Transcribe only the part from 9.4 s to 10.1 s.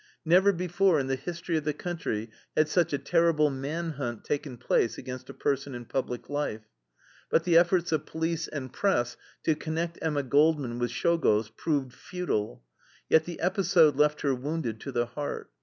to connect